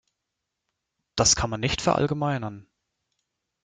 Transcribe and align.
Das 1.15 1.35
kann 1.35 1.51
man 1.51 1.59
nicht 1.59 1.79
verallgemeinern. 1.79 2.65